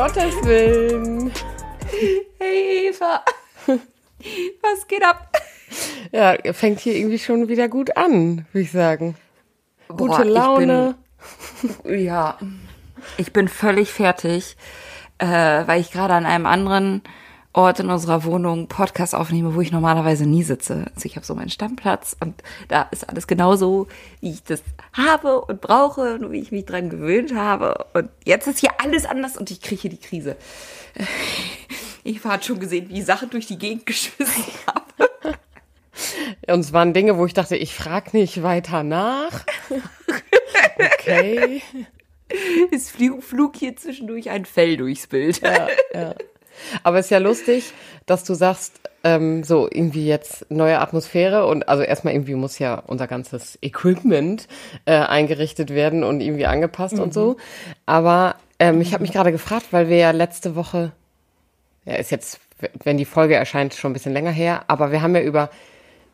[0.00, 1.30] Gottes Willen.
[2.38, 3.22] Hey Eva,
[3.66, 5.30] was geht ab?
[6.10, 9.14] Ja, fängt hier irgendwie schon wieder gut an, würde ich sagen.
[9.88, 10.94] Gute Boah, ich Laune.
[11.84, 12.38] bin- Ja,
[13.18, 14.56] ich bin völlig fertig,
[15.18, 17.02] äh, weil ich gerade an einem anderen
[17.52, 20.86] Ort in unserer Wohnung Podcast aufnehme, wo ich normalerweise nie sitze.
[20.94, 23.88] Also ich habe so meinen Stammplatz und da ist alles genauso,
[24.20, 27.86] wie ich das habe und brauche und wie ich mich dran gewöhnt habe.
[27.92, 30.36] Und jetzt ist hier alles anders und ich kriege hier die Krise.
[32.02, 35.36] Ich habe schon gesehen, wie Sachen durch die Gegend geschmissen habe.
[36.46, 39.44] Und es waren Dinge, wo ich dachte, ich frage nicht weiter nach.
[40.78, 41.62] Okay.
[42.70, 45.42] Es flog hier zwischendurch ein Fell durchs Bild.
[45.42, 46.14] Ja, ja.
[46.82, 47.72] Aber es ist ja lustig,
[48.06, 52.74] dass du sagst, ähm, so irgendwie jetzt neue Atmosphäre und also erstmal irgendwie muss ja
[52.86, 54.46] unser ganzes Equipment
[54.84, 57.36] äh, eingerichtet werden und irgendwie angepasst und so.
[57.86, 60.92] Aber ähm, ich habe mich gerade gefragt, weil wir ja letzte Woche,
[61.86, 62.40] ja ist jetzt,
[62.84, 65.50] wenn die Folge erscheint, schon ein bisschen länger her, aber wir haben ja über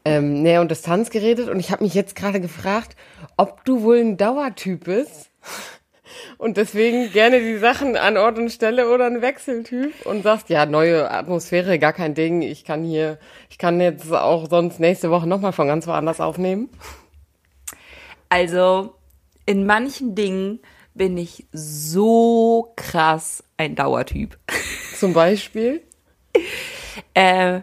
[0.04, 2.96] ähm, Nähe und Distanz geredet und ich habe mich jetzt gerade gefragt,
[3.36, 5.30] ob du wohl ein Dauertyp bist
[6.38, 10.66] und deswegen gerne die Sachen an Ort und Stelle oder ein Wechseltyp und sagst, ja,
[10.66, 13.18] neue Atmosphäre, gar kein Ding, ich kann hier,
[13.50, 16.68] ich kann jetzt auch sonst nächste Woche nochmal von ganz woanders aufnehmen.
[18.28, 18.94] Also
[19.46, 20.60] in manchen Dingen
[20.94, 24.38] bin ich so krass ein Dauertyp.
[24.98, 25.82] Zum Beispiel.
[27.14, 27.60] Äh,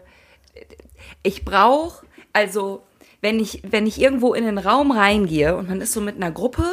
[1.23, 2.83] ich brauche, also
[3.21, 6.31] wenn ich, wenn ich irgendwo in den Raum reingehe und man ist so mit einer
[6.31, 6.65] Gruppe,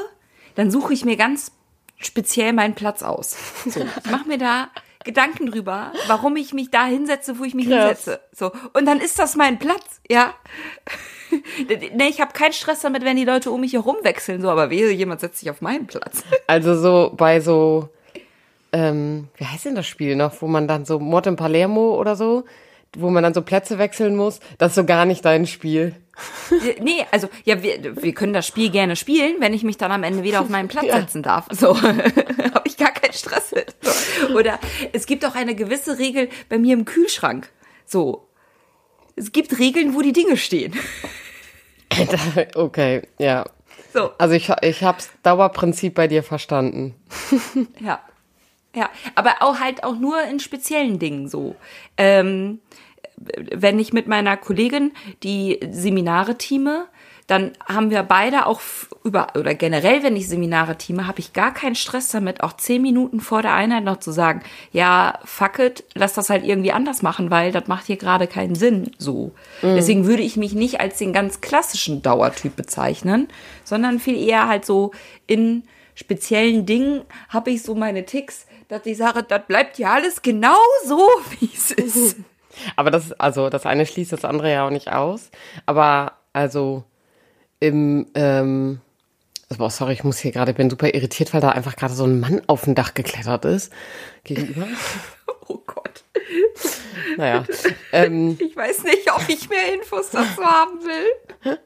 [0.54, 1.52] dann suche ich mir ganz
[2.00, 3.36] speziell meinen Platz aus.
[3.66, 4.68] So, ich mache mir da
[5.04, 8.04] Gedanken drüber, warum ich mich da hinsetze, wo ich mich Krass.
[8.04, 8.20] hinsetze.
[8.32, 10.34] So und dann ist das mein Platz, ja.
[11.94, 14.68] nee, ich habe keinen Stress damit, wenn die Leute um mich herum wechseln, so, aber
[14.68, 16.22] wehe, jemand setzt sich auf meinen Platz.
[16.46, 17.88] Also so bei so,
[18.72, 22.16] ähm, wie heißt denn das Spiel noch, wo man dann so Mord in Palermo oder
[22.16, 22.44] so,
[22.96, 25.94] wo man dann so Plätze wechseln muss, das ist so gar nicht dein Spiel.
[26.80, 30.02] Nee, also ja, wir, wir können das Spiel gerne spielen, wenn ich mich dann am
[30.02, 31.46] Ende wieder auf meinen Platz setzen darf.
[31.50, 33.74] So habe ich gar keinen Stress mit.
[34.34, 34.58] Oder
[34.92, 37.50] es gibt auch eine gewisse Regel bei mir im Kühlschrank.
[37.86, 38.26] So.
[39.16, 40.74] Es gibt Regeln, wo die Dinge stehen.
[42.54, 43.44] okay, ja.
[43.92, 46.94] So, Also ich, ich hab's Dauerprinzip bei dir verstanden.
[47.80, 48.00] ja.
[48.74, 51.56] Ja, aber auch halt auch nur in speziellen Dingen so.
[51.96, 52.60] Ähm,
[53.20, 54.92] wenn ich mit meiner Kollegin
[55.22, 56.86] die Seminare teame,
[57.26, 58.60] dann haben wir beide auch
[59.04, 62.82] über, oder generell, wenn ich Seminare teame, habe ich gar keinen Stress damit, auch zehn
[62.82, 64.42] Minuten vor der Einheit noch zu sagen,
[64.72, 68.56] ja, fuck it, lass das halt irgendwie anders machen, weil das macht hier gerade keinen
[68.56, 69.30] Sinn, so.
[69.62, 73.28] Deswegen würde ich mich nicht als den ganz klassischen Dauertyp bezeichnen,
[73.62, 74.90] sondern viel eher halt so
[75.28, 75.62] in
[75.94, 80.58] speziellen Dingen habe ich so meine Ticks, dass ich sage, das bleibt ja alles genau
[80.84, 80.98] so,
[81.38, 82.16] wie es ist.
[82.76, 85.30] Aber das, also das eine schließt das andere ja auch nicht aus.
[85.66, 86.84] Aber also
[87.60, 88.80] im, ähm,
[89.58, 92.20] boah, sorry, ich muss hier gerade, bin super irritiert, weil da einfach gerade so ein
[92.20, 93.72] Mann auf dem Dach geklettert ist.
[94.24, 94.66] Gegenüber.
[95.52, 96.04] Oh Gott.
[97.16, 97.44] Naja.
[97.90, 101.58] ähm, Ich weiß nicht, ob ich mehr Infos dazu haben will.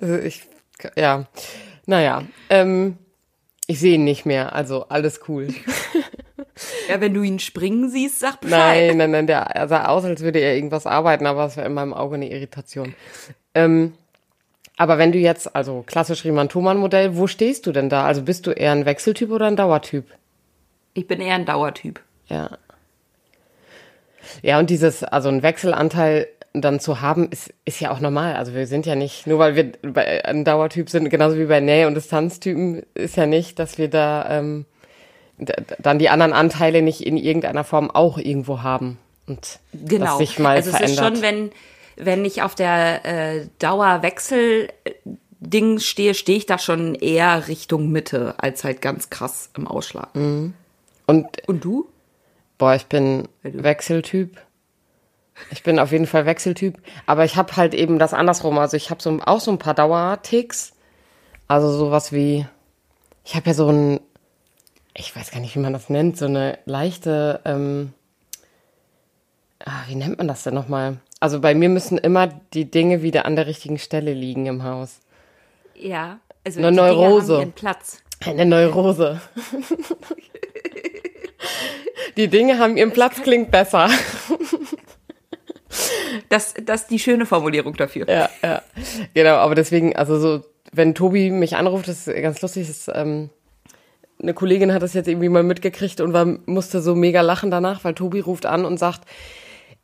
[0.00, 0.44] also ich,
[0.96, 1.26] ja.
[1.84, 2.22] Naja.
[2.48, 2.96] Ähm,
[3.66, 5.48] ich sehe ihn nicht mehr, also alles cool.
[6.88, 8.88] Ja, wenn du ihn springen siehst, sag Bescheid.
[8.88, 11.74] Nein, nein, nein, der sah aus, als würde er irgendwas arbeiten, aber es war in
[11.74, 12.94] meinem Auge eine Irritation.
[13.54, 13.94] Ähm,
[14.76, 18.04] aber wenn du jetzt, also klassisch Riemann-Thomann-Modell, wo stehst du denn da?
[18.04, 20.06] Also bist du eher ein Wechseltyp oder ein Dauertyp?
[20.94, 22.00] Ich bin eher ein Dauertyp.
[22.28, 22.58] Ja.
[24.42, 28.36] Ja, und dieses, also ein Wechselanteil dann zu haben, ist, ist ja auch normal.
[28.36, 29.72] Also wir sind ja nicht, nur weil wir
[30.26, 34.26] ein Dauertyp sind, genauso wie bei Nähe- und Distanztypen, ist ja nicht, dass wir da
[34.38, 34.66] ähm,
[35.78, 38.98] dann die anderen Anteile nicht in irgendeiner Form auch irgendwo haben.
[39.26, 40.06] Und Genau.
[40.06, 41.14] das sich mal also es verändert.
[41.14, 41.50] ist schon, wenn,
[41.96, 48.64] wenn ich auf der äh, Dauerwechsel-Ding stehe, stehe ich da schon eher Richtung Mitte, als
[48.64, 50.08] halt ganz krass im Ausschlag.
[50.14, 50.54] und
[51.06, 51.88] Und du?
[52.58, 54.38] Boah, ich bin Wechseltyp.
[55.50, 58.58] Ich bin auf jeden Fall Wechseltyp, aber ich habe halt eben das andersrum.
[58.58, 60.72] Also ich habe so auch so ein paar Dauerticks.
[61.48, 62.46] Also sowas wie,
[63.24, 64.00] ich habe ja so ein,
[64.94, 67.92] ich weiß gar nicht, wie man das nennt, so eine leichte, ähm,
[69.64, 70.98] ah, wie nennt man das denn nochmal?
[71.20, 75.00] Also bei mir müssen immer die Dinge wieder an der richtigen Stelle liegen im Haus.
[75.74, 76.18] Ja.
[76.44, 77.34] Also Eine Neurose.
[77.34, 78.02] Haben ihren Platz.
[78.24, 79.20] Eine Neurose.
[82.16, 83.88] die Dinge haben ihren Platz, klingt besser.
[86.28, 88.06] Das, das ist die schöne Formulierung dafür.
[88.08, 88.62] Ja, ja.
[89.14, 93.30] Genau, aber deswegen, also so, wenn Tobi mich anruft, das ist ganz lustig, ist, ähm,
[94.22, 97.84] eine Kollegin hat das jetzt irgendwie mal mitgekriegt und war, musste so mega lachen danach,
[97.84, 99.02] weil Tobi ruft an und sagt,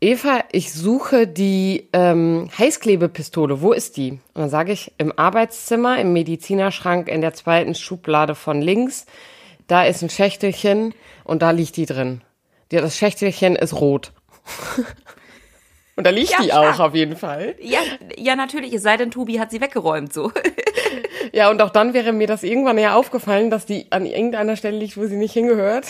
[0.01, 3.61] Eva, ich suche die ähm, Heißklebepistole.
[3.63, 4.13] Wo ist die?
[4.13, 9.07] Und dann sage ich, im Arbeitszimmer, im Medizinerschrank in der zweiten Schublade von links.
[9.67, 10.95] Da ist ein Schächtelchen
[11.25, 12.23] und da liegt die drin.
[12.71, 14.13] Ja, das Schächtelchen ist rot.
[15.99, 17.57] und da liegt Ja, die auch auf jeden Fall.
[17.61, 17.81] Ja,
[18.17, 20.31] ja, natürlich, es sei denn, Tobi hat sie weggeräumt, so.
[21.33, 24.79] Ja, und auch dann wäre mir das irgendwann ja aufgefallen, dass die an irgendeiner Stelle
[24.79, 25.87] liegt, wo sie nicht hingehört.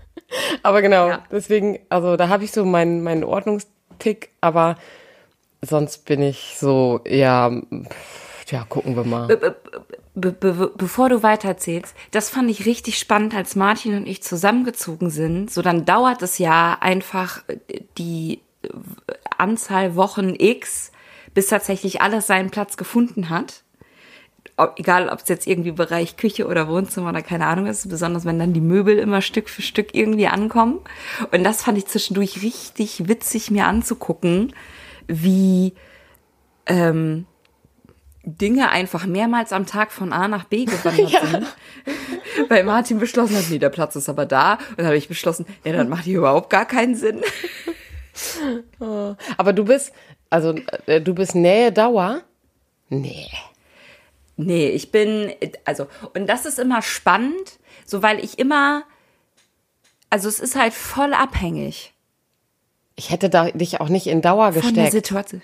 [0.62, 1.24] aber genau, Ja.
[1.30, 4.76] deswegen, also da habe ich so meinen meinen Ordnungstick, aber
[5.60, 7.52] sonst bin ich so, ja,
[8.48, 9.26] ja, gucken wir mal.
[10.16, 15.10] Be be bevor du weitererzählst, das fand ich richtig spannend, als Martin und ich zusammengezogen
[15.10, 15.50] sind.
[15.50, 18.40] So, dann dauert es ja einfach äh, die
[19.36, 20.92] Anzahl Wochen X,
[21.34, 23.62] bis tatsächlich alles seinen Platz gefunden hat.
[24.56, 28.24] Ob, egal, ob es jetzt irgendwie Bereich Küche oder Wohnzimmer oder keine Ahnung ist, besonders
[28.24, 30.80] wenn dann die Möbel immer Stück für Stück irgendwie ankommen.
[31.32, 34.54] Und das fand ich zwischendurch richtig witzig, mir anzugucken,
[35.08, 35.74] wie
[36.66, 37.26] ähm,
[38.26, 41.46] Dinge einfach mehrmals am Tag von A nach B gewandert sind.
[42.48, 44.54] Weil Martin beschlossen hat, nee, der Platz ist aber da.
[44.70, 47.20] Und dann habe ich beschlossen, ja, dann macht hier überhaupt gar keinen Sinn.
[49.36, 49.92] Aber du bist,
[50.30, 50.54] also
[50.86, 52.22] äh, du bist Nähe Dauer?
[52.88, 53.28] Nee.
[54.36, 55.32] Nee, ich bin,
[55.64, 58.82] also, und das ist immer spannend, so weil ich immer,
[60.10, 61.92] also es ist halt voll abhängig
[62.96, 64.92] Ich hätte da, dich auch nicht in Dauer von der gesteckt.
[64.92, 65.42] Situation.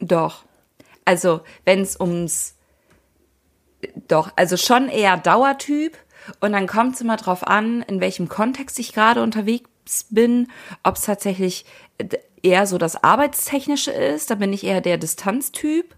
[0.00, 0.44] Doch.
[1.04, 2.56] Also, wenn es ums,
[4.08, 5.96] doch, also schon eher Dauertyp
[6.40, 9.69] und dann kommt es immer drauf an, in welchem Kontext ich gerade unterwegs
[10.10, 10.48] bin,
[10.82, 11.64] ob es tatsächlich
[12.42, 15.94] eher so das Arbeitstechnische ist, da bin ich eher der Distanztyp.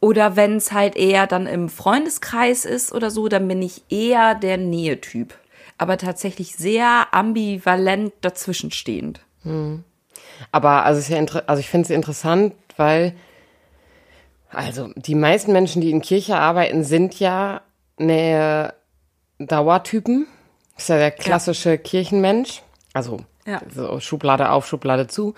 [0.00, 4.36] Oder wenn es halt eher dann im Freundeskreis ist oder so, dann bin ich eher
[4.36, 5.34] der Nähetyp.
[5.76, 9.20] Aber tatsächlich sehr ambivalent dazwischenstehend.
[10.52, 13.14] Aber also, ja also ich finde es interessant, weil
[14.50, 17.60] also die meisten Menschen, die in Kirche arbeiten, sind ja
[17.98, 18.72] Nähe
[19.38, 20.26] Dauertypen.
[20.78, 22.62] Ist ja der klassische Kirchenmensch.
[22.94, 23.60] Also Ja.
[23.74, 25.34] so Schublade auf, Schublade zu.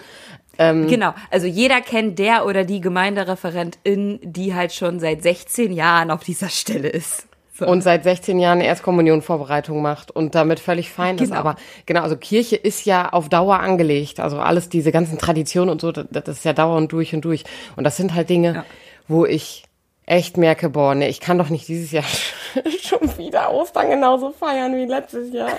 [0.58, 0.88] Mhm.
[0.88, 6.22] Genau, also jeder kennt der oder die Gemeindereferentin, die halt schon seit 16 Jahren auf
[6.22, 7.26] dieser Stelle ist.
[7.58, 7.66] So.
[7.66, 11.28] und seit 16 Jahren Erstkommunionvorbereitung macht und damit völlig fein ist.
[11.28, 11.40] Genau.
[11.40, 14.18] Aber genau, also Kirche ist ja auf Dauer angelegt.
[14.18, 17.44] Also alles, diese ganzen Traditionen und so, das, das ist ja dauernd durch und durch.
[17.76, 18.64] Und das sind halt Dinge, Ja.
[19.08, 19.64] wo ich
[20.10, 22.04] echt merke, boah, ne, ich kann doch nicht dieses Jahr
[22.82, 25.56] schon wieder Ostern genauso feiern wie letztes Jahr.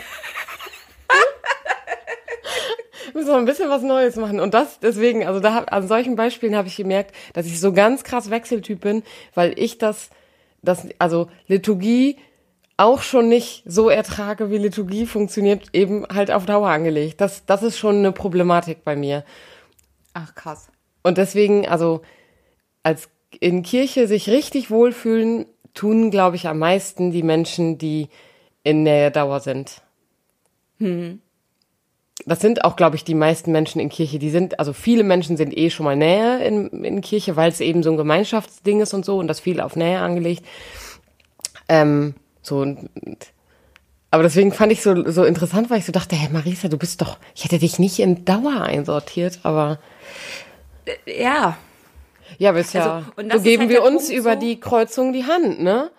[3.13, 4.39] Müssen wir ein bisschen was Neues machen.
[4.39, 8.03] Und das deswegen, also da an solchen Beispielen habe ich gemerkt, dass ich so ganz
[8.03, 9.03] krass Wechseltyp bin,
[9.33, 10.09] weil ich das,
[10.61, 12.17] das, also Liturgie
[12.77, 17.21] auch schon nicht so ertrage, wie Liturgie funktioniert, eben halt auf Dauer angelegt.
[17.21, 19.23] Das, das ist schon eine Problematik bei mir.
[20.13, 20.69] Ach krass.
[21.03, 22.01] Und deswegen, also
[22.83, 23.09] als
[23.39, 28.09] in Kirche sich richtig wohlfühlen, tun, glaube ich, am meisten die Menschen, die
[28.63, 29.81] in Nähe Dauer sind.
[32.25, 34.19] Das sind auch, glaube ich, die meisten Menschen in Kirche.
[34.19, 37.61] Die sind, also viele Menschen sind eh schon mal Nähe in, in Kirche, weil es
[37.61, 40.45] eben so ein Gemeinschaftsding ist und so und das viel auf Nähe angelegt.
[41.67, 42.89] Ähm, so und,
[44.11, 47.01] aber deswegen fand ich so, so interessant, weil ich so dachte, hey Marisa, du bist
[47.01, 49.79] doch, ich hätte dich nicht in Dauer einsortiert, aber
[51.05, 51.57] Ja,
[52.37, 55.25] ja, aber ist ja, Also, so geben halt wir uns Punkt über die Kreuzung die
[55.25, 55.91] Hand, ne?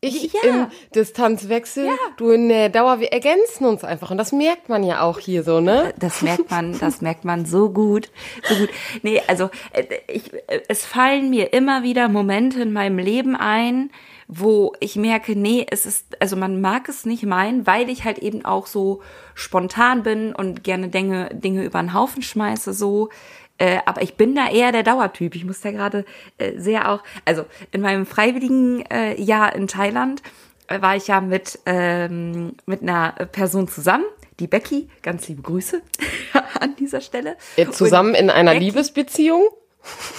[0.00, 0.40] Ich Ja.
[0.42, 1.88] im Distanzwechsel,
[2.18, 5.42] du in der Dauer, wir ergänzen uns einfach und das merkt man ja auch hier
[5.42, 5.94] so, ne?
[5.98, 8.10] das merkt man, das merkt man so gut,
[8.46, 8.68] so gut.
[9.02, 13.90] Nee, also äh, ich, äh, es fallen mir immer wieder Momente in meinem Leben ein,
[14.28, 18.18] wo ich merke, nee, es ist, also man mag es nicht meinen, weil ich halt
[18.18, 19.02] eben auch so
[19.34, 23.10] spontan bin und gerne Dinge, Dinge über den Haufen schmeiße, so.
[23.58, 25.36] Äh, aber ich bin da eher der Dauertyp.
[25.36, 26.04] Ich muss da gerade
[26.38, 30.22] äh, sehr auch, also in meinem freiwilligen äh, Jahr in Thailand
[30.66, 34.04] äh, war ich ja mit, ähm, mit einer Person zusammen,
[34.40, 35.82] die Becky, ganz liebe Grüße
[36.60, 37.36] an dieser Stelle.
[37.56, 39.44] Äh, Zusammen in einer Becky- Liebesbeziehung?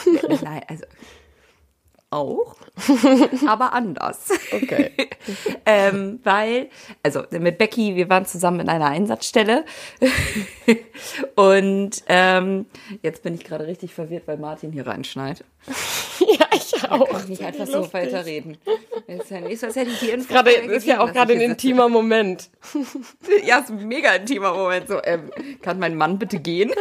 [0.06, 0.86] Und, nein, also
[2.16, 2.56] auch,
[3.48, 4.30] aber anders.
[4.52, 4.92] Okay.
[5.66, 6.70] ähm, weil,
[7.04, 9.66] also mit Becky, wir waren zusammen in einer Einsatzstelle.
[11.36, 12.66] Und ähm,
[13.02, 15.44] jetzt bin ich gerade richtig verwirrt, weil Martin hier reinschneit.
[16.20, 17.10] ja, ich auch.
[17.10, 18.58] Kann ich nicht einfach so weiterreden.
[19.08, 21.42] Ist ja nicht so, als hätte ich die Info Gerade, ist ja auch gerade ein
[21.42, 22.50] intimer Moment.
[23.44, 24.88] Ja, ist ein mega intimer Moment.
[24.88, 25.32] So, ähm,
[25.62, 26.72] kann mein Mann bitte gehen?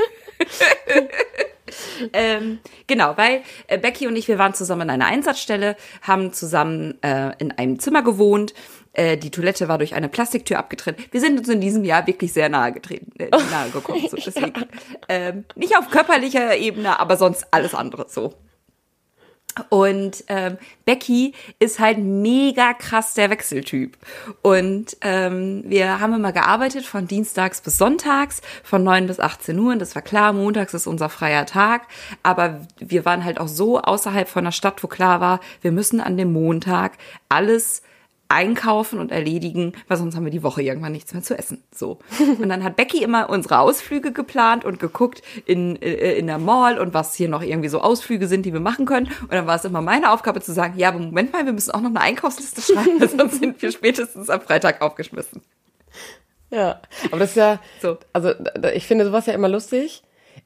[2.12, 7.02] ähm, genau, weil äh, Becky und ich, wir waren zusammen in einer Einsatzstelle, haben zusammen
[7.02, 8.54] äh, in einem Zimmer gewohnt.
[8.92, 10.98] Äh, die Toilette war durch eine Plastiktür abgetrennt.
[11.12, 14.06] Wir sind uns in diesem Jahr wirklich sehr nahe getreten, äh, nahe gekommen.
[14.08, 14.52] So, deswegen,
[15.08, 18.34] ähm, nicht auf körperlicher Ebene, aber sonst alles andere so.
[19.68, 23.96] Und ähm, Becky ist halt mega krass der Wechseltyp.
[24.42, 29.72] Und ähm, wir haben immer gearbeitet von Dienstags bis Sonntags, von 9 bis 18 Uhr.
[29.72, 31.82] Und das war klar, montags ist unser freier Tag.
[32.22, 36.00] Aber wir waren halt auch so außerhalb von der Stadt, wo klar war, wir müssen
[36.00, 36.92] an dem Montag
[37.28, 37.82] alles
[38.28, 41.62] einkaufen und erledigen, weil sonst haben wir die Woche irgendwann nichts mehr zu essen.
[41.74, 41.98] So.
[42.40, 46.78] Und dann hat Becky immer unsere Ausflüge geplant und geguckt in, äh, in der Mall
[46.78, 49.08] und was hier noch irgendwie so Ausflüge sind, die wir machen können.
[49.22, 51.70] Und dann war es immer meine Aufgabe zu sagen, ja, aber Moment mal, wir müssen
[51.72, 55.42] auch noch eine Einkaufsliste schreiben, weil sonst sind wir spätestens am Freitag aufgeschmissen.
[56.50, 57.98] Ja, aber das ist ja, so.
[58.12, 58.32] also
[58.74, 60.02] ich finde sowas ja immer lustig.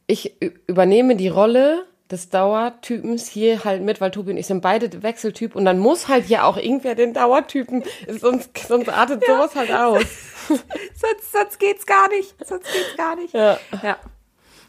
[0.07, 5.03] Ich übernehme die Rolle des Dauertypens hier halt mit, weil Tobi und ich sind beide
[5.03, 9.35] Wechseltyp und dann muss halt ja auch irgendwer den Dauertypen, sonst, sonst artet ja.
[9.35, 10.03] sowas halt aus.
[10.49, 13.35] sonst, sonst geht's gar nicht, sonst geht's gar nicht.
[13.35, 13.59] Ja.
[13.83, 13.99] ja.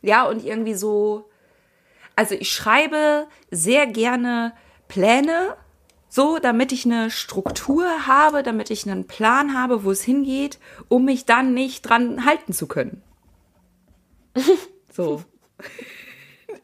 [0.02, 1.30] Ja, und irgendwie so,
[2.16, 4.54] also ich schreibe sehr gerne
[4.88, 5.56] Pläne,
[6.10, 11.06] so, damit ich eine Struktur habe, damit ich einen Plan habe, wo es hingeht, um
[11.06, 13.02] mich dann nicht dran halten zu können.
[14.92, 15.24] So.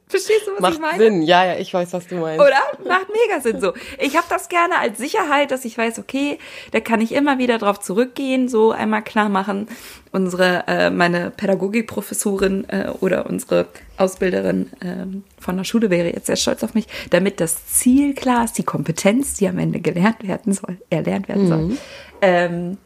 [0.07, 0.97] Verstehst du, was Macht ich meine?
[1.03, 2.39] Sinn, ja, ja, ich weiß, was du meinst.
[2.39, 2.88] Oder?
[2.88, 3.74] Macht mega Sinn so.
[4.00, 6.38] Ich habe das gerne als Sicherheit, dass ich weiß, okay,
[6.71, 9.67] da kann ich immer wieder drauf zurückgehen, so einmal klar machen.
[10.12, 13.65] Unsere, äh, meine Pädagogikprofessorin äh, oder unsere
[13.97, 18.45] Ausbilderin äh, von der Schule wäre jetzt sehr stolz auf mich, damit das Ziel klar
[18.45, 21.47] ist, die Kompetenz, die am Ende gelernt werden soll, erlernt werden mhm.
[21.47, 21.77] soll.
[22.21, 22.77] Ähm,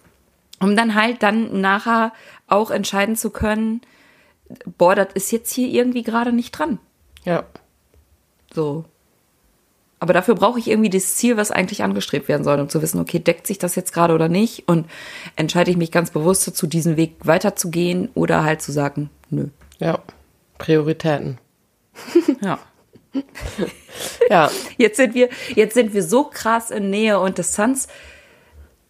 [0.61, 2.13] um dann halt dann nachher
[2.47, 3.81] auch entscheiden zu können,
[4.77, 6.79] boah, das ist jetzt hier irgendwie gerade nicht dran.
[7.29, 7.43] Ja.
[8.51, 8.85] So.
[9.99, 12.99] Aber dafür brauche ich irgendwie das Ziel, was eigentlich angestrebt werden soll, um zu wissen,
[12.99, 14.67] okay, deckt sich das jetzt gerade oder nicht?
[14.67, 14.87] Und
[15.35, 19.47] entscheide ich mich ganz bewusst dazu, diesen Weg weiterzugehen oder halt zu sagen, nö.
[19.77, 19.99] Ja.
[20.57, 21.37] Prioritäten.
[22.41, 22.57] ja.
[24.29, 24.49] ja.
[24.77, 27.89] Jetzt sind wir, jetzt sind wir so krass in Nähe und Distanz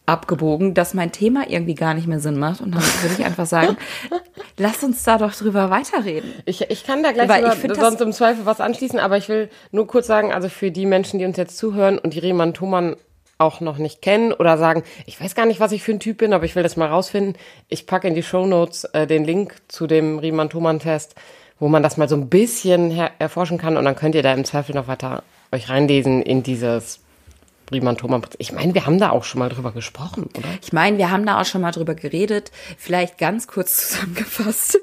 [0.06, 2.62] abgebogen, dass mein Thema irgendwie gar nicht mehr Sinn macht.
[2.62, 3.78] Und dann würde ich einfach sagen,
[4.60, 6.32] lass uns da doch drüber weiterreden.
[6.46, 9.50] Ich, ich kann da gleich Weil sogar, sonst im Zweifel was anschließen, aber ich will
[9.72, 12.96] nur kurz sagen, also für die Menschen, die uns jetzt zuhören und die Riemann Thomann
[13.38, 16.18] auch noch nicht kennen oder sagen, ich weiß gar nicht, was ich für ein Typ
[16.18, 17.36] bin, aber ich will das mal rausfinden.
[17.70, 21.16] Ich packe in die Show Notes äh, den Link zu dem Riemann-Thomann-Test,
[21.58, 24.44] wo man das mal so ein bisschen erforschen kann und dann könnt ihr da im
[24.44, 27.00] Zweifel noch weiter euch reinlesen in dieses
[27.72, 28.22] Riemann-Thomann.
[28.38, 30.48] Ich meine, wir haben da auch schon mal drüber gesprochen, oder?
[30.62, 32.52] Ich meine, wir haben da auch schon mal drüber geredet.
[32.78, 34.80] Vielleicht ganz kurz zusammengefasst.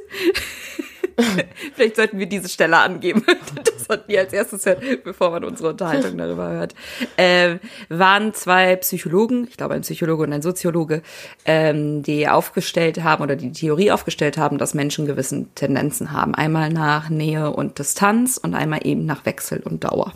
[1.75, 3.25] Vielleicht sollten wir diese Stelle angeben.
[3.55, 6.75] das sollten wir als erstes hören, bevor man unsere Unterhaltung darüber hört.
[7.17, 11.03] Ähm, waren zwei Psychologen, ich glaube ein Psychologe und ein Soziologe,
[11.45, 16.35] ähm, die aufgestellt haben oder die Theorie aufgestellt haben, dass Menschen gewissen Tendenzen haben.
[16.35, 20.13] Einmal nach Nähe und Distanz und einmal eben nach Wechsel und Dauer.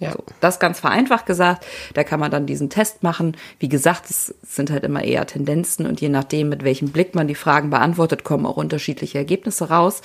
[0.00, 0.12] Ja.
[0.12, 1.66] So, das ganz vereinfacht gesagt.
[1.94, 3.36] Da kann man dann diesen Test machen.
[3.58, 7.28] Wie gesagt, es sind halt immer eher Tendenzen und je nachdem, mit welchem Blick man
[7.28, 10.00] die Fragen beantwortet, kommen auch unterschiedliche Ergebnisse raus.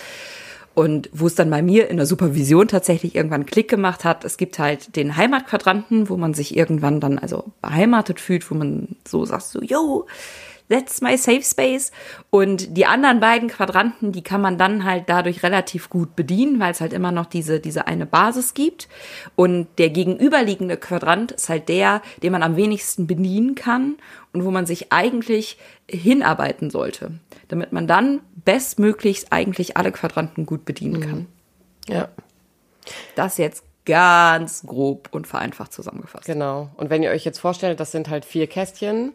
[0.73, 4.35] Und wo es dann bei mir in der Supervision tatsächlich irgendwann Klick gemacht hat, es
[4.35, 9.23] gibt halt den Heimatquadranten, wo man sich irgendwann dann also beheimatet fühlt, wo man so
[9.23, 10.05] sagt, so, yo,
[10.69, 11.91] that's my safe space.
[12.29, 16.71] Und die anderen beiden Quadranten, die kann man dann halt dadurch relativ gut bedienen, weil
[16.71, 18.87] es halt immer noch diese, diese eine Basis gibt.
[19.35, 23.95] Und der gegenüberliegende Quadrant ist halt der, den man am wenigsten bedienen kann
[24.33, 25.57] und wo man sich eigentlich
[25.89, 27.11] hinarbeiten sollte,
[27.47, 31.19] damit man dann bestmöglichst eigentlich alle Quadranten gut bedienen kann.
[31.87, 31.93] Mhm.
[31.93, 32.09] Ja.
[33.15, 36.25] Das jetzt ganz grob und vereinfacht zusammengefasst.
[36.25, 36.69] Genau.
[36.75, 39.13] Und wenn ihr euch jetzt vorstellt, das sind halt vier Kästchen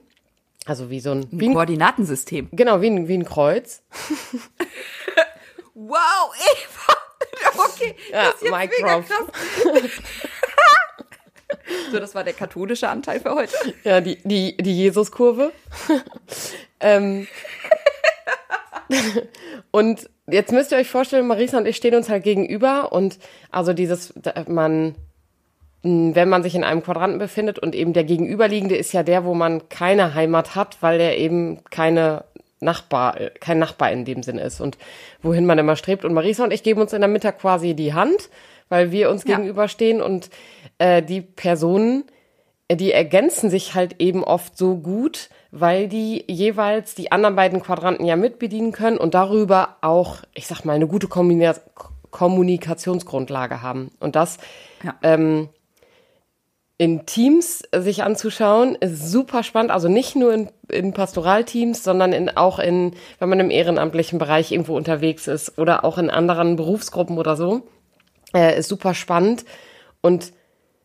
[0.67, 2.49] also wie so ein, wie ein Koordinatensystem.
[2.53, 3.83] Genau, wie ein, wie ein Kreuz.
[5.75, 6.97] wow, Eva!
[7.53, 9.27] Okay, ja, das ist jetzt mega krass.
[11.93, 13.55] so, das war der katholische Anteil für heute.
[13.85, 15.53] Ja, die, die, die Jesuskurve.
[16.81, 17.27] ähm,
[19.71, 23.19] und jetzt müsst ihr euch vorstellen, Marisa und ich stehen uns halt gegenüber und
[23.51, 24.15] also dieses,
[24.47, 24.95] man
[25.83, 29.33] wenn man sich in einem Quadranten befindet und eben der gegenüberliegende ist ja der, wo
[29.35, 32.25] man keine Heimat hat, weil der eben keine
[32.61, 34.77] Nachbar, kein Nachbar in dem Sinn ist und
[35.23, 36.05] wohin man immer strebt.
[36.05, 38.29] Und Marisa und ich geben uns in der Mitte quasi die Hand,
[38.69, 39.37] weil wir uns ja.
[39.37, 40.29] gegenüberstehen und
[40.79, 42.05] äh, die Personen,
[42.69, 47.63] äh, die ergänzen sich halt eben oft so gut, weil die jeweils die anderen beiden
[47.63, 53.93] Quadranten ja mitbedienen können und darüber auch, ich sag mal, eine gute Kommunikationsgrundlage haben.
[53.99, 54.37] Und das
[54.83, 54.97] Ja.
[55.03, 55.49] ähm,
[56.81, 59.71] in Teams sich anzuschauen, ist super spannend.
[59.71, 64.51] Also nicht nur in, in Pastoralteams, sondern in, auch in, wenn man im ehrenamtlichen Bereich
[64.51, 67.69] irgendwo unterwegs ist oder auch in anderen Berufsgruppen oder so,
[68.35, 69.45] äh, ist super spannend.
[70.01, 70.33] Und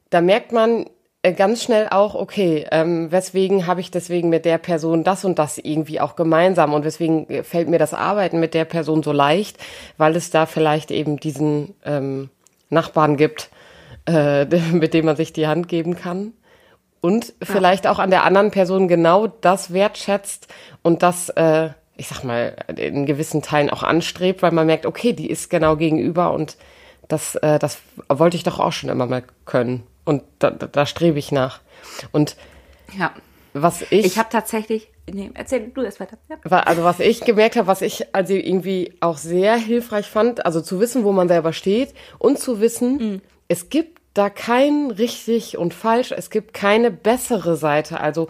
[0.10, 0.88] da merkt man
[1.22, 5.40] äh, ganz schnell auch, okay, ähm, weswegen habe ich deswegen mit der Person das und
[5.40, 9.58] das irgendwie auch gemeinsam und weswegen fällt mir das Arbeiten mit der Person so leicht,
[9.98, 12.32] weil es da vielleicht eben diesen ähm,
[12.70, 13.50] Nachbarn gibt,
[14.08, 16.34] äh, mit dem man sich die Hand geben kann.
[17.02, 20.48] Und vielleicht auch an der anderen Person genau das wertschätzt
[20.82, 25.14] und das, äh, ich sag mal, in gewissen Teilen auch anstrebt, weil man merkt, okay,
[25.14, 26.58] die ist genau gegenüber und
[27.08, 27.78] das, äh, das
[28.10, 29.84] wollte ich doch auch schon immer mal können.
[30.04, 31.60] Und da, da, strebe ich nach.
[32.12, 32.36] Und
[32.98, 33.12] Ja.
[33.54, 34.90] was ich, Ich habe tatsächlich.
[35.12, 36.18] Nee, erzähl du erst weiter.
[36.30, 36.38] Ja.
[36.62, 40.80] also was ich gemerkt habe, was ich also irgendwie auch sehr hilfreich fand, also zu
[40.80, 43.22] wissen, wo man selber steht und zu wissen, Mhm.
[43.48, 48.00] es gibt da kein richtig und falsch, es gibt keine bessere Seite.
[48.00, 48.28] Also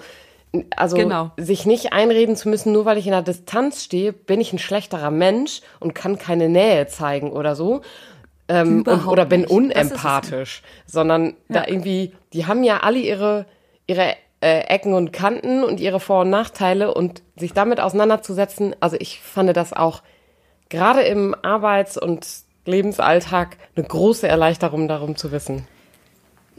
[0.76, 1.32] also Genau.
[1.38, 4.60] sich nicht einreden zu müssen, nur weil ich in der Distanz stehe, bin ich ein
[4.60, 7.82] schlechterer Mensch und kann keine Nähe zeigen oder so.
[8.48, 13.48] Ähm, und, oder bin unempathisch, sondern da irgendwie, die haben ja alle ihre,
[13.88, 18.98] ihre äh, Ecken und Kanten und ihre Vor- und Nachteile und sich damit auseinanderzusetzen, also
[19.00, 20.04] ich fand das auch
[20.70, 22.28] gerade im Arbeits- und
[22.66, 25.68] Lebensalltag eine große Erleichterung, darum zu wissen.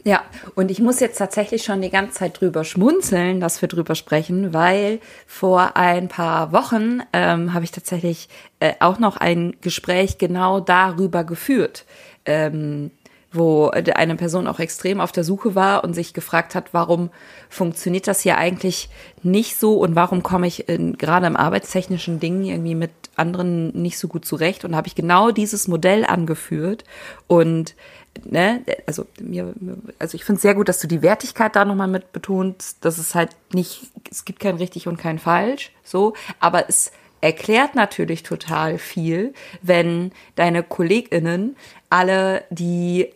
[0.03, 0.21] Ja,
[0.55, 4.53] und ich muss jetzt tatsächlich schon die ganze Zeit drüber schmunzeln, dass wir drüber sprechen,
[4.53, 10.59] weil vor ein paar Wochen ähm, habe ich tatsächlich äh, auch noch ein Gespräch genau
[10.59, 11.85] darüber geführt,
[12.25, 12.91] ähm,
[13.33, 17.09] wo eine Person auch extrem auf der Suche war und sich gefragt hat, warum
[17.49, 18.89] funktioniert das hier eigentlich
[19.23, 23.99] nicht so und warum komme ich in, gerade im arbeitstechnischen Dingen irgendwie mit anderen nicht
[23.99, 24.63] so gut zurecht?
[24.63, 26.85] Und habe ich genau dieses Modell angeführt
[27.27, 27.75] und
[28.25, 29.53] ne, also mir,
[29.99, 32.97] also ich finde es sehr gut, dass du die Wertigkeit da nochmal mit betonst, dass
[32.97, 38.23] es halt nicht, es gibt kein richtig und kein falsch, so, aber es erklärt natürlich
[38.23, 41.55] total viel, wenn deine KollegInnen
[41.89, 43.09] alle die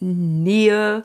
[0.00, 1.04] Nähe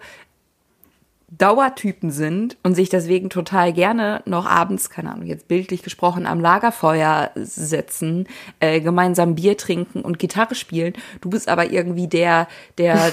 [1.37, 6.39] Dauertypen sind und sich deswegen total gerne noch abends, keine Ahnung, jetzt bildlich gesprochen, am
[6.39, 8.27] Lagerfeuer sitzen,
[8.59, 10.93] äh, gemeinsam Bier trinken und Gitarre spielen.
[11.21, 13.11] Du bist aber irgendwie der, der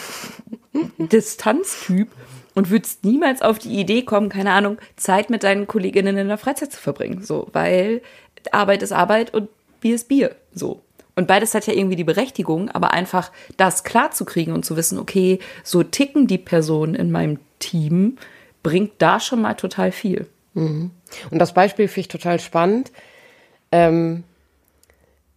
[0.98, 2.08] Distanztyp
[2.54, 6.38] und würdest niemals auf die Idee kommen, keine Ahnung, Zeit mit deinen Kolleginnen in der
[6.38, 7.22] Freizeit zu verbringen.
[7.22, 8.02] So, weil
[8.50, 9.48] Arbeit ist Arbeit und
[9.80, 10.36] Bier ist Bier.
[10.54, 10.80] So.
[11.14, 14.76] Und beides hat ja irgendwie die Berechtigung, aber einfach das klar zu kriegen und zu
[14.76, 18.16] wissen, okay, so ticken die Personen in meinem Team,
[18.62, 20.26] bringt da schon mal total viel.
[21.30, 22.92] Und das Beispiel finde ich total spannend,
[23.70, 24.24] ähm,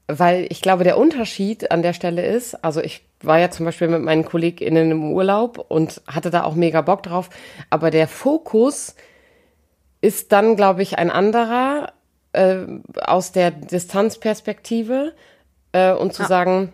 [0.08, 3.88] weil ich glaube, der Unterschied an der Stelle ist, also ich war ja zum Beispiel
[3.88, 7.30] mit meinen KollegInnen im Urlaub und hatte da auch mega Bock drauf,
[7.70, 8.96] aber der Fokus
[10.02, 11.94] ist dann, glaube ich, ein anderer
[12.34, 12.66] äh,
[13.02, 15.14] aus der Distanzperspektive
[15.76, 16.28] äh, und zu Ja.
[16.28, 16.72] sagen,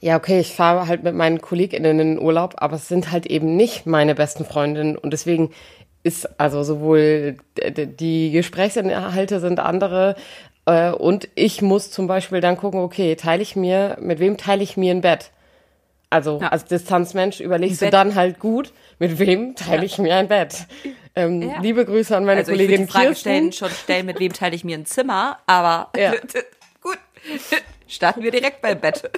[0.00, 3.26] ja, okay, ich fahre halt mit meinen KollegInnen in den Urlaub, aber es sind halt
[3.26, 5.52] eben nicht meine besten Freundinnen und deswegen
[6.02, 10.14] ist also sowohl die Gesprächsinhalte sind andere
[10.66, 14.62] äh, und ich muss zum Beispiel dann gucken, okay, teile ich mir, mit wem teile
[14.62, 15.30] ich mir ein Bett?
[16.10, 16.48] Also Ja.
[16.48, 17.94] als Distanzmensch überlegst du Bett.
[17.94, 20.66] dann halt gut, mit wem teile ich mir ein Bett?
[21.16, 21.60] Ähm, Ja.
[21.60, 23.20] Liebe Grüße an meine Also ich würde Kollegin die Frage Kirsten.
[23.20, 26.12] stellen, schon stellen, mit wem teile ich mir ein Zimmer, aber Ja.
[27.88, 29.10] Starten wir direkt beim Bett.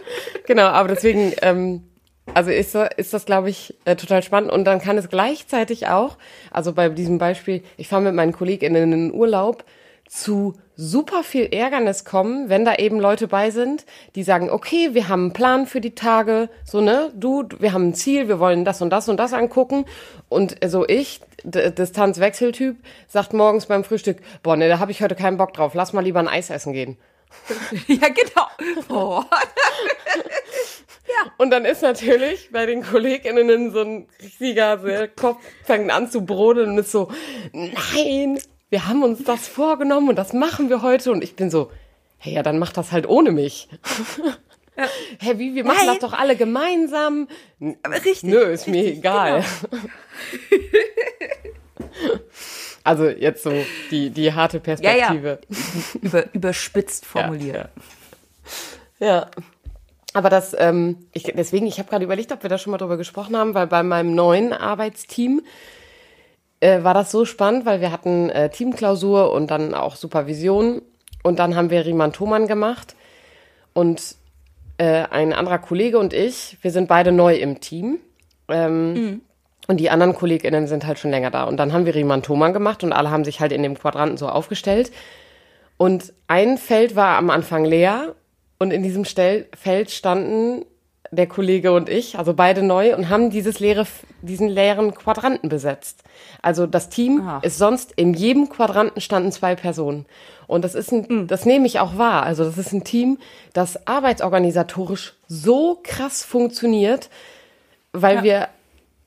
[0.47, 1.85] Genau, aber deswegen, ähm,
[2.35, 4.53] also ist, ist das, glaube ich, äh, total spannend.
[4.53, 6.19] Und dann kann es gleichzeitig auch,
[6.51, 9.65] also bei diesem Beispiel, ich fahre mit meinen KollegInnen in den Urlaub,
[10.09, 13.85] zu super viel Ärgernis kommen, wenn da eben Leute bei sind,
[14.15, 17.89] die sagen, okay, wir haben einen Plan für die Tage, so, ne, du, wir haben
[17.89, 19.85] ein Ziel, wir wollen das und das und das angucken.
[20.29, 25.15] Und so ich, D Distanzwechseltyp, sagt morgens beim Frühstück, boah, ne, da habe ich heute
[25.15, 26.97] keinen Bock drauf, lass mal lieber ein Eis essen gehen.
[27.87, 28.49] Ja, genau.
[28.89, 29.23] Oh.
[31.39, 36.25] Und dann ist natürlich bei den KollegInnen so ein riesiger der Kopf fängt an zu
[36.25, 37.11] brodeln und ist so,
[37.53, 38.39] nein,
[38.69, 41.11] wir haben uns das vorgenommen und das machen wir heute.
[41.11, 41.73] Und ich bin so,
[42.19, 43.69] hey, ja, dann mach das halt ohne mich.
[45.19, 45.99] Hä, wie, wir machen Nein.
[45.99, 47.27] das doch alle gemeinsam.
[47.83, 48.23] Aber richtig.
[48.23, 49.45] Nö, ist mir richtig, egal.
[52.89, 53.53] Also jetzt so
[53.91, 55.09] die, die harte Ja, ja.
[55.09, 55.39] Perspektive.
[56.01, 57.69] Über, überspitzt formuliert.
[58.99, 59.07] Ja.
[59.07, 59.27] Ja.
[60.15, 62.97] Aber das, ähm, ich, deswegen, ich habe gerade überlegt, ob wir da schon mal drüber
[62.97, 65.43] gesprochen haben, weil bei meinem neuen Arbeitsteam
[66.61, 70.81] äh, war das so spannend, weil wir hatten äh, Teamklausur und dann auch Supervision
[71.23, 72.97] und dann haben wir Riemann Thomann gemacht
[73.75, 74.17] und
[74.79, 77.99] äh, ein anderer Kollege und ich, wir sind beide neu im Team.
[78.49, 79.21] Ähm, mhm.
[79.69, 81.45] Und die anderen KollegInnen sind halt schon länger da.
[81.45, 84.17] Und dann haben wir Riemann Thomann gemacht und alle haben sich halt in dem Quadranten
[84.17, 84.91] so aufgestellt.
[85.77, 88.15] Und ein Feld war am Anfang leer
[88.59, 90.65] und in diesem Stell Feld standen
[91.11, 93.87] der Kollege und ich, also beide neu, und haben dieses leere,
[94.23, 96.03] diesen leeren Quadranten besetzt.
[96.43, 97.43] Also das Team Ach.
[97.43, 100.07] ist sonst in jedem Quadranten standen zwei Personen.
[100.47, 101.27] Und das ist ein, mhm.
[101.27, 102.25] das nehme ich auch wahr.
[102.25, 103.19] Also das ist ein Team,
[103.53, 107.11] das arbeitsorganisatorisch so krass funktioniert,
[107.93, 108.23] weil ja.
[108.23, 108.49] wir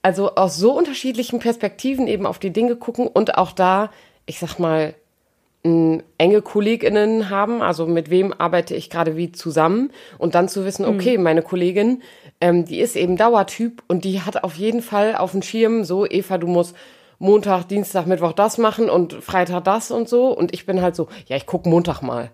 [0.01, 3.91] also aus so unterschiedlichen Perspektiven eben auf die Dinge gucken und auch da,
[4.25, 4.95] ich sag mal,
[5.63, 10.85] enge KollegInnen haben, also mit wem arbeite ich gerade wie zusammen und dann zu wissen,
[10.85, 11.23] okay, mhm.
[11.23, 12.01] meine Kollegin,
[12.39, 16.07] ähm, die ist eben Dauertyp und die hat auf jeden Fall auf dem Schirm so,
[16.07, 16.75] Eva, du musst
[17.21, 20.35] Montag, Dienstag, Mittwoch das machen und Freitag das und so.
[20.35, 22.31] Und ich bin halt so, ja, ich guck Montag mal.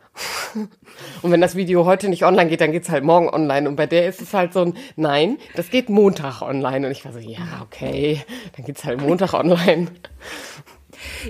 [1.22, 3.68] und wenn das Video heute nicht online geht, dann geht's halt morgen online.
[3.68, 6.88] Und bei der ist es halt so ein, nein, das geht Montag online.
[6.88, 8.22] Und ich war so, ja, okay,
[8.56, 9.88] dann geht's halt Montag online.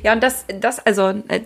[0.01, 1.41] Ja, und das, das, also, äh,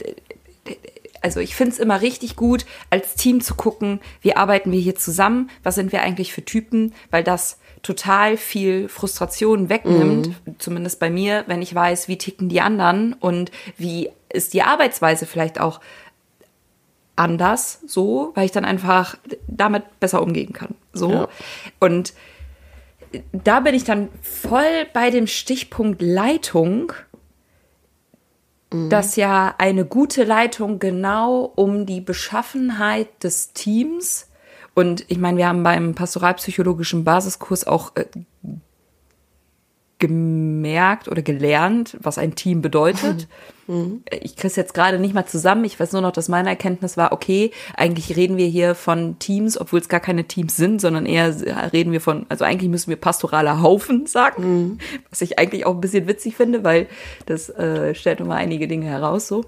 [1.21, 4.95] also ich finde es immer richtig gut, als Team zu gucken, wie arbeiten wir hier
[4.95, 10.55] zusammen, was sind wir eigentlich für Typen, weil das total viel Frustration wegnimmt, mhm.
[10.59, 15.25] zumindest bei mir, wenn ich weiß, wie ticken die anderen und wie ist die Arbeitsweise
[15.25, 15.81] vielleicht auch
[17.15, 19.17] anders, so, weil ich dann einfach
[19.47, 20.75] damit besser umgehen kann.
[20.93, 21.11] So.
[21.11, 21.27] Ja.
[21.79, 22.13] Und
[23.31, 26.93] da bin ich dann voll bei dem Stichpunkt Leitung
[28.73, 28.89] Mhm.
[28.89, 34.27] dass ja eine gute Leitung genau um die Beschaffenheit des Teams
[34.73, 38.05] und ich meine, wir haben beim pastoralpsychologischen Basiskurs auch äh,
[40.01, 43.27] gemerkt oder gelernt, was ein Team bedeutet.
[43.67, 44.03] Mhm.
[44.09, 45.63] Ich kriege es jetzt gerade nicht mal zusammen.
[45.63, 49.57] Ich weiß nur noch, dass meine Erkenntnis war, okay, eigentlich reden wir hier von Teams,
[49.57, 51.33] obwohl es gar keine Teams sind, sondern eher
[51.71, 54.77] reden wir von, also eigentlich müssen wir pastorale Haufen sagen, mhm.
[55.09, 56.87] was ich eigentlich auch ein bisschen witzig finde, weil
[57.27, 59.45] das äh, stellt immer einige Dinge heraus so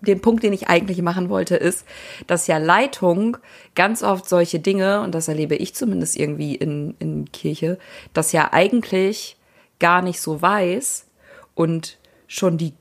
[0.00, 1.86] den Punkt, den ich eigentlich machen wollte, ist,
[2.26, 3.36] dass ja Leitung
[3.74, 7.78] ganz oft solche Dinge, und das erlebe ich zumindest irgendwie in, in Kirche,
[8.12, 9.36] dass ja eigentlich
[9.78, 11.06] gar nicht so weiß
[11.54, 12.72] und schon die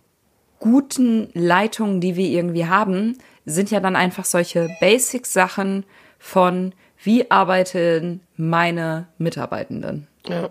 [0.60, 5.86] guten Leitungen, die wir irgendwie haben, sind ja dann einfach solche Basic-Sachen
[6.18, 10.08] von, wie arbeiten meine Mitarbeitenden.
[10.28, 10.50] Ja.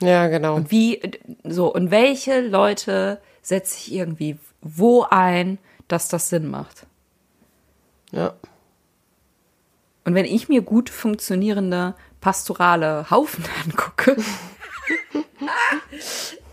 [0.00, 0.56] Ja, genau.
[0.56, 1.00] Und wie,
[1.44, 6.86] so, und welche Leute setze ich irgendwie wo ein, dass das Sinn macht.
[8.10, 8.32] Ja.
[10.04, 14.16] Und wenn ich mir gut funktionierende pastorale Haufen angucke,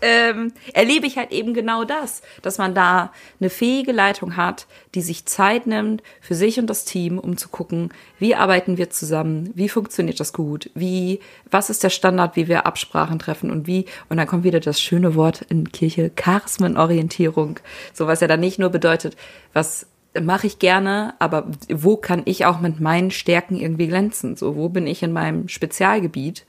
[0.02, 5.00] ähm, erlebe ich halt eben genau das, dass man da eine fähige Leitung hat, die
[5.00, 9.50] sich Zeit nimmt für sich und das Team, um zu gucken, wie arbeiten wir zusammen,
[9.54, 13.86] wie funktioniert das gut, wie, was ist der Standard, wie wir Absprachen treffen und wie,
[14.08, 17.60] und dann kommt wieder das schöne Wort in Kirche, Charismenorientierung,
[17.92, 19.16] so was ja dann nicht nur bedeutet,
[19.52, 19.86] was
[20.20, 24.36] mache ich gerne, aber wo kann ich auch mit meinen Stärken irgendwie glänzen?
[24.36, 26.44] So, wo bin ich in meinem Spezialgebiet?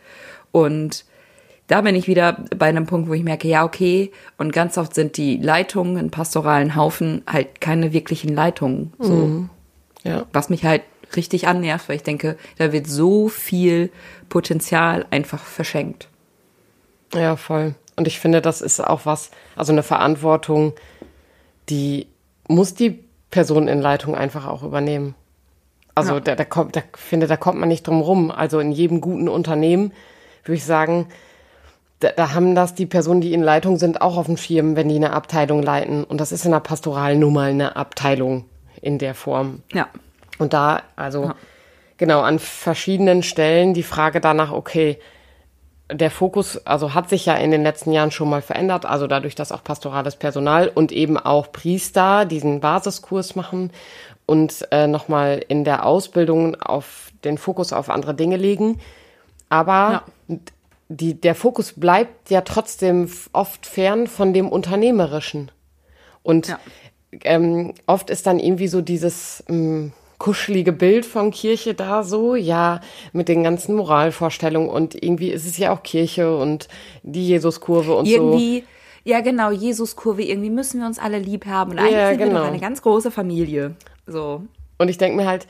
[0.51, 1.05] Und
[1.67, 4.93] da bin ich wieder bei einem Punkt, wo ich merke, ja, okay, und ganz oft
[4.93, 8.93] sind die Leitungen in pastoralen Haufen halt keine wirklichen Leitungen.
[8.99, 9.13] So.
[9.13, 9.49] Mhm.
[10.03, 10.25] Ja.
[10.33, 10.81] Was mich halt
[11.15, 13.91] richtig annervt, weil ich denke, da wird so viel
[14.29, 16.09] Potenzial einfach verschenkt.
[17.13, 17.75] Ja, voll.
[17.95, 20.73] Und ich finde, das ist auch was, also eine Verantwortung,
[21.69, 22.07] die
[22.47, 25.15] muss die Person in Leitung einfach auch übernehmen.
[25.95, 26.19] Also ja.
[26.19, 28.31] da, da kommt, da finde, da kommt man nicht drum rum.
[28.31, 29.93] Also in jedem guten Unternehmen
[30.43, 31.07] würde ich sagen,
[32.03, 34.89] da, da haben das die Personen, die in Leitung sind, auch auf dem Schirm, wenn
[34.89, 36.03] die eine Abteilung leiten.
[36.03, 38.45] Und das ist in der Pastoral nun mal eine Abteilung
[38.81, 39.63] in der Form.
[39.71, 39.87] Ja.
[40.37, 41.35] Und da, also ja.
[41.97, 44.99] genau, an verschiedenen Stellen die Frage danach, okay,
[45.91, 49.35] der Fokus, also hat sich ja in den letzten Jahren schon mal verändert, also dadurch,
[49.35, 53.71] dass auch pastorales Personal und eben auch Priester diesen Basiskurs machen
[54.25, 58.79] und äh, nochmal in der Ausbildung auf den Fokus auf andere Dinge legen.
[59.49, 60.37] Aber ja
[60.89, 65.51] die, der Fokus bleibt ja trotzdem oft fern von dem Unternehmerischen.
[66.21, 66.59] Und ja.
[67.23, 72.79] ähm, oft ist dann irgendwie so dieses ähm, kuschelige Bild von Kirche da so, ja,
[73.11, 76.69] mit den ganzen Moralvorstellungen und irgendwie ist es ja auch Kirche und
[77.01, 78.65] die Jesuskurve und irgendwie, so.
[79.03, 82.35] Ja genau, Jesuskurve, irgendwie müssen wir uns alle lieb haben und eigentlich ja, sind genau.
[82.35, 83.75] wir doch eine ganz große Familie.
[84.07, 84.43] So.
[84.77, 85.45] Und ich denke mir halt,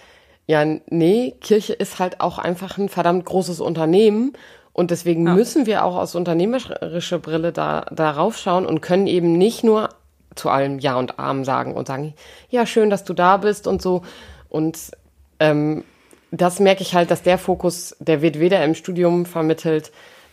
[0.47, 4.33] ja, nee, Kirche ist halt auch einfach ein verdammt großes Unternehmen
[4.73, 5.33] und deswegen ja.
[5.33, 9.89] müssen wir auch aus unternehmerischer Brille da darauf schauen und können eben nicht nur
[10.35, 12.15] zu allem Ja und Arm sagen und sagen,
[12.49, 14.01] ja, schön, dass du da bist und so.
[14.49, 14.91] Und
[15.39, 15.83] ähm,
[16.31, 19.91] das merke ich halt, dass der Fokus, der wird weder im Studium vermittelt,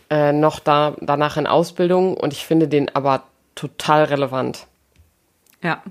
[0.09, 3.23] äh, noch da, danach in Ausbildung und ich finde den aber
[3.53, 4.65] total relevant.
[5.61, 5.83] Ja.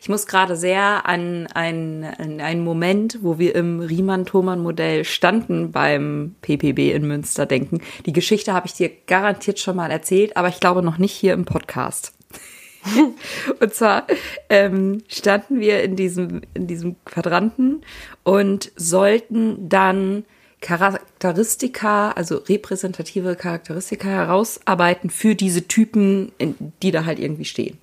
[0.00, 6.34] Ich muss gerade sehr an, ein, an einen Moment, wo wir im Riemann-Thomann-Modell standen beim
[6.42, 7.80] PPB in Münster denken.
[8.06, 11.32] Die Geschichte habe ich dir garantiert schon mal erzählt, aber ich glaube noch nicht hier
[11.34, 12.12] im Podcast.
[13.60, 14.06] und zwar
[14.48, 17.82] ähm, standen wir in diesem, in diesem Quadranten
[18.22, 20.24] und sollten dann
[20.60, 26.32] Charakteristika, also repräsentative Charakteristika herausarbeiten für diese Typen,
[26.82, 27.78] die da halt irgendwie stehen.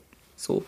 [0.46, 0.64] So.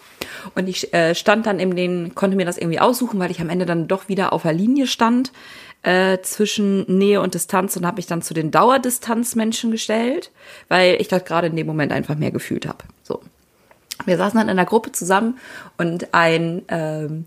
[0.55, 3.49] Und ich äh, stand dann in den, konnte mir das irgendwie aussuchen, weil ich am
[3.49, 5.31] Ende dann doch wieder auf der Linie stand
[5.83, 10.31] äh, zwischen Nähe und Distanz und habe mich dann zu den Dauerdistanzmenschen gestellt,
[10.67, 12.83] weil ich das gerade in dem Moment einfach mehr gefühlt habe.
[13.03, 13.21] So.
[14.05, 15.37] Wir saßen dann in einer Gruppe zusammen
[15.77, 17.25] und ein ähm,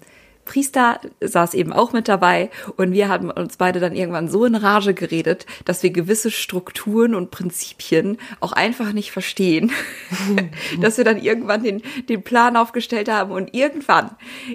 [0.51, 4.57] Priester saß eben auch mit dabei und wir haben uns beide dann irgendwann so in
[4.57, 9.71] Rage geredet, dass wir gewisse Strukturen und Prinzipien auch einfach nicht verstehen,
[10.81, 14.11] dass wir dann irgendwann den, den Plan aufgestellt haben und irgendwann,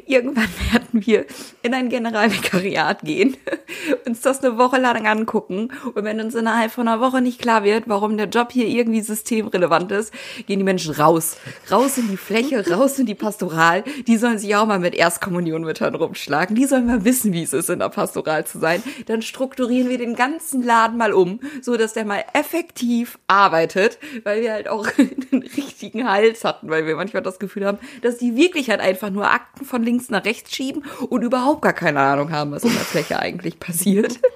[0.06, 1.26] irgendwann werden wir
[1.62, 3.38] in ein Generalvikariat gehen,
[4.06, 7.64] uns das eine Woche lang angucken und wenn uns innerhalb von einer Woche nicht klar
[7.64, 10.14] wird, warum der Job hier irgendwie systemrelevant ist,
[10.46, 11.38] gehen die Menschen raus,
[11.72, 15.64] raus in die Fläche, raus in die Pastoral, die sollen sich auch mal mit Erstkommunion
[15.64, 16.56] mit Müttern rumschlagen.
[16.56, 18.84] Die sollen mal wissen, wie es ist, in der Pastoral zu sein.
[19.06, 24.42] Dann strukturieren wir den ganzen Laden mal um, so dass der mal effektiv arbeitet, weil
[24.42, 28.36] wir halt auch einen richtigen Hals hatten, weil wir manchmal das Gefühl haben, dass die
[28.36, 32.32] wirklich halt einfach nur Akten von links nach rechts schieben und überhaupt gar keine Ahnung
[32.32, 34.20] haben, was in der Fläche eigentlich passiert.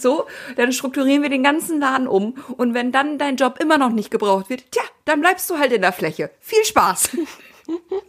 [0.00, 3.90] So, dann strukturieren wir den ganzen Laden um und wenn dann dein Job immer noch
[3.90, 6.30] nicht gebraucht wird, tja, dann bleibst du halt in der Fläche.
[6.38, 7.16] Viel Spaß!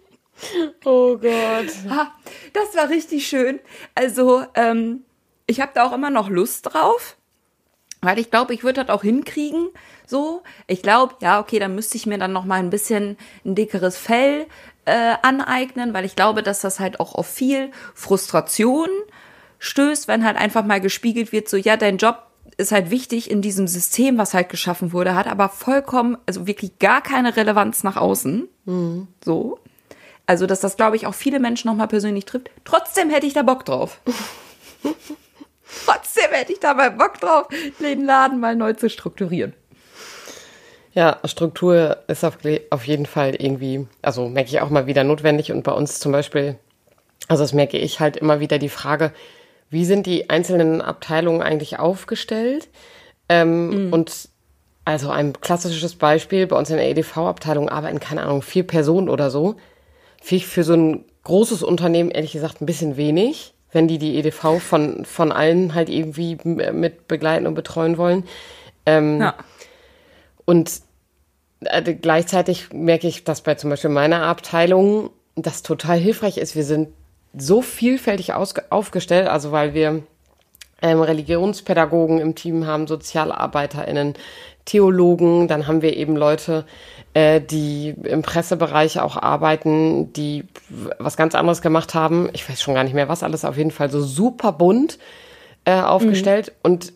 [0.85, 1.67] Oh Gott.
[1.89, 2.13] Ha,
[2.53, 3.59] das war richtig schön.
[3.95, 5.03] Also, ähm,
[5.47, 7.17] ich habe da auch immer noch Lust drauf.
[8.01, 9.69] Weil ich glaube, ich würde das auch hinkriegen.
[10.07, 13.55] So, ich glaube, ja, okay, dann müsste ich mir dann noch mal ein bisschen ein
[13.55, 14.47] dickeres Fell
[14.85, 18.87] äh, aneignen, weil ich glaube, dass das halt auch auf viel Frustration
[19.59, 22.23] stößt, wenn halt einfach mal gespiegelt wird, so ja, dein Job
[22.57, 26.79] ist halt wichtig in diesem System, was halt geschaffen wurde, hat aber vollkommen, also wirklich
[26.79, 28.47] gar keine Relevanz nach außen.
[28.65, 29.07] Mhm.
[29.23, 29.59] So.
[30.29, 32.51] Also, dass das, glaube ich, auch viele Menschen nochmal persönlich trifft.
[32.63, 33.99] Trotzdem hätte ich da Bock drauf.
[35.87, 37.47] Trotzdem hätte ich da mal Bock drauf,
[37.79, 39.53] den Laden mal neu zu strukturieren.
[40.93, 42.37] Ja, Struktur ist auf,
[42.69, 45.51] auf jeden Fall irgendwie, also merke ich auch mal wieder notwendig.
[45.51, 46.59] Und bei uns zum Beispiel,
[47.27, 49.11] also das merke ich halt immer wieder die Frage,
[49.71, 52.69] wie sind die einzelnen Abteilungen eigentlich aufgestellt?
[53.29, 53.93] Ähm, mhm.
[53.93, 54.29] Und
[54.85, 59.31] also ein klassisches Beispiel, bei uns in der EDV-Abteilung arbeiten, keine Ahnung, vier Personen oder
[59.31, 59.55] so
[60.29, 64.15] finde ich für so ein großes Unternehmen ehrlich gesagt ein bisschen wenig, wenn die die
[64.19, 68.23] EDV von, von allen halt irgendwie mit begleiten und betreuen wollen.
[68.85, 69.33] Ähm, ja.
[70.45, 70.81] Und
[71.61, 76.55] äh, gleichzeitig merke ich, dass bei zum Beispiel meiner Abteilung das total hilfreich ist.
[76.55, 76.89] Wir sind
[77.35, 80.03] so vielfältig aufgestellt, also weil wir
[80.83, 84.13] ähm, Religionspädagogen im Team haben, SozialarbeiterInnen,
[84.69, 86.63] Theologen, dann haben wir eben Leute,
[87.15, 90.45] äh, die im Pressebereich auch arbeiten, die
[90.99, 92.29] was ganz anderes gemacht haben.
[92.33, 94.99] Ich weiß schon gar nicht mehr, was alles, auf jeden Fall so super bunt
[95.65, 96.49] äh, aufgestellt.
[96.49, 96.71] Mhm.
[96.71, 96.93] Und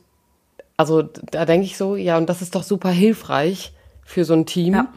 [0.77, 3.73] also da denke ich so, ja, und das ist doch super hilfreich
[4.05, 4.75] für so ein Team.
[4.75, 4.87] Ja.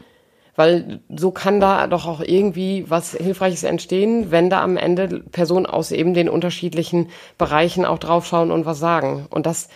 [0.55, 5.65] Weil so kann da doch auch irgendwie was Hilfreiches entstehen, wenn da am Ende Personen
[5.65, 7.09] aus eben den unterschiedlichen
[7.39, 9.25] Bereichen auch draufschauen und was sagen.
[9.31, 9.67] Und das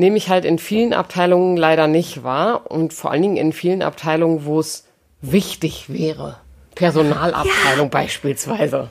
[0.00, 3.82] nehme ich halt in vielen Abteilungen leider nicht wahr und vor allen Dingen in vielen
[3.82, 4.86] Abteilungen, wo es
[5.20, 6.38] wichtig wäre.
[6.74, 7.90] Personalabteilung ja.
[7.90, 8.90] beispielsweise.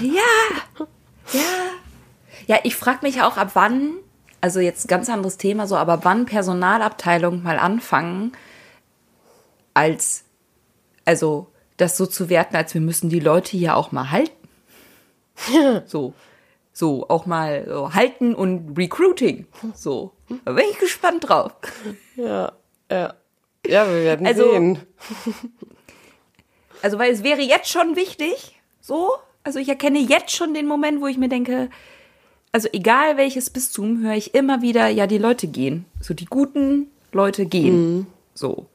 [0.00, 0.80] Ja,
[1.32, 1.40] ja.
[2.46, 3.92] Ja, ich frage mich auch, ab wann,
[4.40, 8.32] also jetzt ganz anderes Thema so, aber wann Personalabteilungen mal anfangen,
[9.74, 10.24] als,
[11.04, 14.48] also das so zu werten, als wir müssen die Leute hier auch mal halten.
[15.86, 16.14] so
[16.72, 19.46] so auch mal so halten und Recruiting.
[19.74, 20.12] So.
[20.44, 21.52] Da bin ich gespannt drauf.
[22.16, 22.52] Ja,
[22.90, 23.14] ja.
[23.66, 24.78] Ja, wir werden also, sehen.
[26.82, 29.12] Also, weil es wäre jetzt schon wichtig, so.
[29.44, 31.70] Also, ich erkenne jetzt schon den Moment, wo ich mir denke,
[32.50, 35.84] also egal welches Bistum, höre ich immer wieder, ja, die Leute gehen.
[36.00, 37.98] So, die guten Leute gehen.
[37.98, 38.06] Mhm.
[38.34, 38.66] So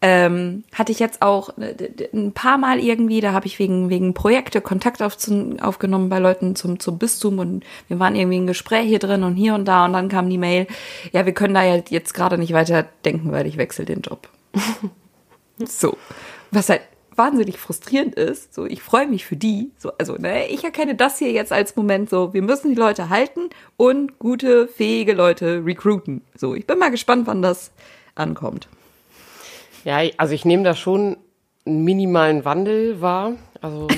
[0.00, 1.74] ähm, hatte ich jetzt auch äh,
[2.12, 5.16] ein paar Mal irgendwie, da habe ich wegen, wegen Projekte Kontakt auf,
[5.60, 9.34] aufgenommen bei Leuten zum, zum Bistum und wir waren irgendwie ein Gespräch hier drin und
[9.34, 10.66] hier und da und dann kam die Mail,
[11.12, 14.28] ja, wir können da ja jetzt gerade nicht weiter denken, weil ich wechsle den Job.
[15.58, 15.96] so.
[16.50, 16.82] Was halt
[17.18, 18.54] wahnsinnig frustrierend ist.
[18.54, 19.72] So, ich freue mich für die.
[19.76, 23.10] So, also, ne, ich erkenne das hier jetzt als Moment so, wir müssen die Leute
[23.10, 26.22] halten und gute, fähige Leute recruiten.
[26.36, 27.72] So, ich bin mal gespannt, wann das
[28.14, 28.68] ankommt.
[29.88, 31.16] Ja, also ich nehme da schon
[31.64, 33.32] einen minimalen Wandel wahr.
[33.62, 33.88] Also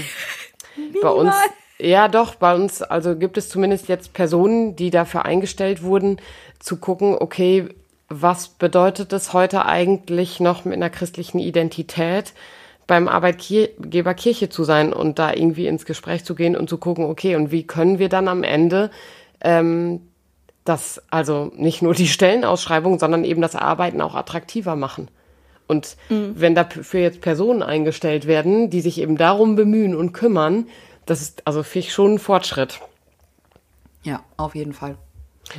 [1.03, 1.35] bei uns,
[1.81, 6.18] ja doch, bei uns, also gibt es zumindest jetzt Personen, die dafür eingestellt wurden,
[6.61, 7.70] zu gucken, okay,
[8.09, 12.35] was bedeutet es heute eigentlich noch mit einer christlichen Identität
[12.87, 17.05] beim Arbeitgeber Kirche zu sein und da irgendwie ins Gespräch zu gehen und zu gucken,
[17.05, 18.92] okay, und wie können wir dann am Ende
[19.40, 20.03] ähm,
[20.64, 25.09] das, also nicht nur die Stellenausschreibung, sondern eben das Arbeiten auch attraktiver machen.
[25.70, 26.33] Und mhm.
[26.35, 30.66] wenn dafür jetzt Personen eingestellt werden, die sich eben darum bemühen und kümmern,
[31.06, 32.80] das ist also für ich schon ein Fortschritt.
[34.02, 34.96] Ja, auf jeden Fall.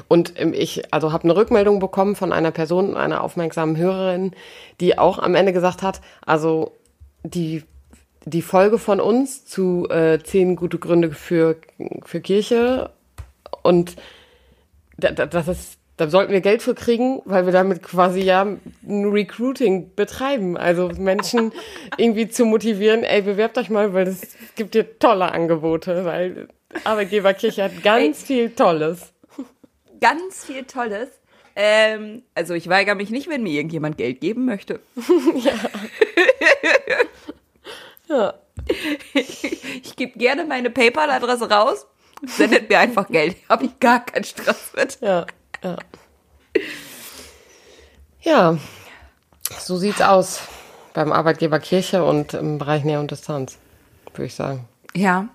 [0.09, 4.33] Und ähm, ich also habe eine Rückmeldung bekommen von einer Person, einer aufmerksamen Hörerin,
[4.81, 6.73] die auch am Ende gesagt hat, also
[7.23, 7.63] die
[8.25, 11.55] die Folge von uns zu äh, zehn gute Gründe für
[12.03, 12.91] für Kirche
[13.63, 13.95] und
[14.97, 19.93] das ist da sollten wir Geld für kriegen, weil wir damit quasi ja ein Recruiting
[19.95, 20.57] betreiben.
[20.57, 21.51] Also Menschen
[21.97, 26.47] irgendwie zu motivieren, ey, bewerbt euch mal, weil es gibt dir tolle Angebote, weil
[26.83, 29.11] Arbeitgeberkirche hat ganz viel Tolles
[30.01, 31.09] ganz viel Tolles.
[31.55, 34.81] Ähm, also ich weigere mich nicht, wenn mir irgendjemand Geld geben möchte.
[35.35, 35.53] ja.
[38.09, 38.33] ja.
[39.83, 41.87] Ich gebe gerne meine PayPal-Adresse raus.
[42.25, 43.35] Sendet mir einfach Geld.
[43.49, 44.99] Habe ich gar keinen Stress mit.
[45.01, 45.25] Ja,
[45.63, 45.77] ja.
[48.23, 48.57] Ja,
[49.59, 50.41] so sieht's aus
[50.93, 53.57] beim Arbeitgeber Kirche und im Bereich Nähe und Distanz,
[54.13, 54.67] würde ich sagen.
[54.93, 55.27] Ja.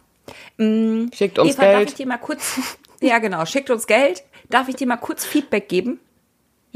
[0.57, 1.75] Mm, Schickt uns Eva, Geld.
[1.75, 2.61] Darf ich dir mal kurz,
[3.01, 4.23] ja genau, schickt uns Geld.
[4.49, 5.99] Darf ich dir mal kurz Feedback geben?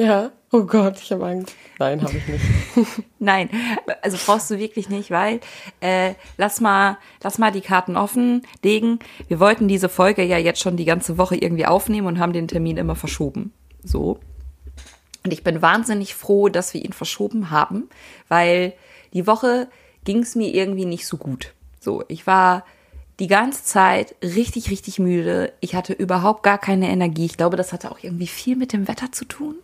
[0.00, 0.32] Ja.
[0.50, 1.54] Oh Gott, ich habe Angst.
[1.78, 2.44] Nein, habe ich nicht.
[3.18, 3.50] Nein,
[4.02, 5.40] also brauchst du wirklich nicht, weil
[5.80, 8.98] äh, lass mal, lass mal die Karten offen legen.
[9.28, 12.48] Wir wollten diese Folge ja jetzt schon die ganze Woche irgendwie aufnehmen und haben den
[12.48, 13.52] Termin immer verschoben.
[13.84, 14.18] So.
[15.22, 17.88] Und ich bin wahnsinnig froh, dass wir ihn verschoben haben,
[18.28, 18.72] weil
[19.12, 19.68] die Woche
[20.04, 21.52] ging es mir irgendwie nicht so gut.
[21.78, 22.64] So, ich war
[23.20, 25.52] die ganze Zeit richtig, richtig müde.
[25.60, 27.26] Ich hatte überhaupt gar keine Energie.
[27.26, 29.56] Ich glaube, das hatte auch irgendwie viel mit dem Wetter zu tun.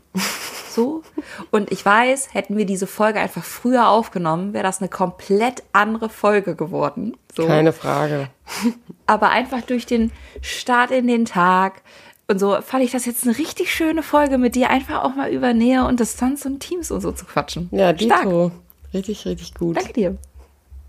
[0.68, 1.02] So.
[1.50, 6.10] Und ich weiß, hätten wir diese Folge einfach früher aufgenommen, wäre das eine komplett andere
[6.10, 7.16] Folge geworden.
[7.34, 7.46] So.
[7.46, 8.28] Keine Frage.
[9.06, 11.80] Aber einfach durch den Start in den Tag
[12.28, 15.30] und so fand ich das jetzt eine richtig schöne Folge mit dir, einfach auch mal
[15.30, 17.68] über Nähe und Distanz und Teams und so zu quatschen.
[17.70, 18.50] Ja, Dito.
[18.92, 19.76] Richtig, richtig gut.
[19.76, 20.16] Danke dir.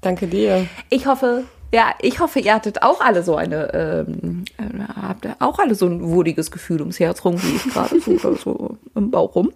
[0.02, 0.68] Danke dir.
[0.90, 5.60] Ich hoffe, ja, ich hoffe, ihr hattet auch alle so eine, ähm, äh, habt auch
[5.60, 9.12] alle so ein wohliges Gefühl ums Herz rum, wie ich gerade so, oder so im
[9.12, 9.52] Bauch rum.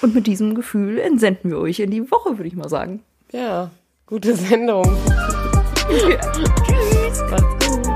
[0.00, 3.02] Und mit diesem Gefühl entsenden wir euch in die Woche, würde ich mal sagen.
[3.32, 3.70] Ja,
[4.06, 4.84] gute Sendung.
[6.08, 6.32] ja.
[6.32, 7.22] Tschüss.
[7.30, 7.90] Macht's gut.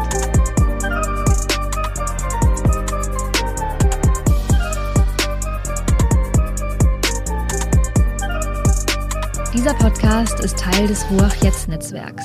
[9.54, 12.24] Dieser Podcast ist Teil des Ruach Jetzt Netzwerks.